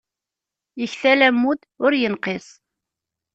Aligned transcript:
Iktal 0.85 1.19
ammud, 1.27 1.61
ur 1.85 1.91
inqis. 2.07 2.47